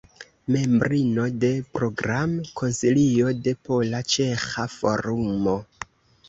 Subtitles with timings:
[0.53, 5.55] Membrino de Program-Konsilio de Pola-Ĉeĥa Forumo.